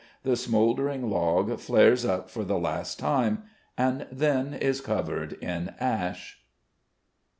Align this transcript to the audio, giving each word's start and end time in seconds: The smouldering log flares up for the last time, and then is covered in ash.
The 0.23 0.35
smouldering 0.35 1.11
log 1.11 1.59
flares 1.59 2.05
up 2.05 2.27
for 2.31 2.43
the 2.43 2.57
last 2.57 2.97
time, 2.97 3.43
and 3.77 4.07
then 4.11 4.55
is 4.55 4.81
covered 4.81 5.33
in 5.33 5.75
ash. 5.79 6.39